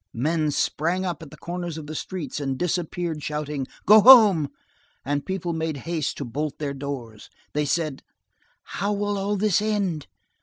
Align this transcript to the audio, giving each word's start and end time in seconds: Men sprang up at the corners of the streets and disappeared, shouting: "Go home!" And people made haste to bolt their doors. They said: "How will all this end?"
Men 0.15 0.49
sprang 0.49 1.05
up 1.05 1.21
at 1.21 1.29
the 1.29 1.37
corners 1.37 1.77
of 1.77 1.85
the 1.85 1.93
streets 1.93 2.39
and 2.39 2.57
disappeared, 2.57 3.21
shouting: 3.21 3.67
"Go 3.85 4.01
home!" 4.01 4.49
And 5.05 5.27
people 5.27 5.53
made 5.53 5.77
haste 5.85 6.17
to 6.17 6.25
bolt 6.25 6.57
their 6.57 6.73
doors. 6.73 7.29
They 7.53 7.65
said: 7.65 8.01
"How 8.63 8.93
will 8.93 9.15
all 9.19 9.35
this 9.37 9.61
end?" 9.61 10.07